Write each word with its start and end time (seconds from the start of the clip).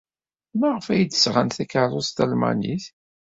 Maɣef 0.59 0.85
ay 0.93 1.03
d-sɣant 1.05 1.55
takeṛṛust 1.57 2.15
talmanit? 2.17 2.85